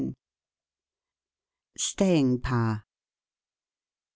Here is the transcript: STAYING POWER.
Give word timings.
STAYING 1.77 2.39
POWER. 2.41 2.85